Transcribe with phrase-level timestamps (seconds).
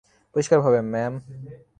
[0.35, 1.13] পরিষ্কার ভাবে, ম্যাম।